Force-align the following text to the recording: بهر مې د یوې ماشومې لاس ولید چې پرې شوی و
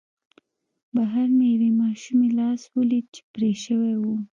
بهر 0.95 1.27
مې 1.37 1.49
د 1.53 1.53
یوې 1.57 1.69
ماشومې 1.81 2.29
لاس 2.39 2.61
ولید 2.77 3.05
چې 3.15 3.21
پرې 3.33 3.51
شوی 3.63 3.93
و 3.99 4.03